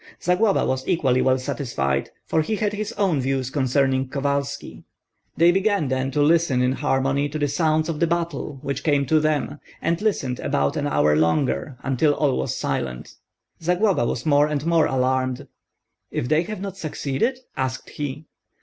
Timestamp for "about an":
10.39-10.87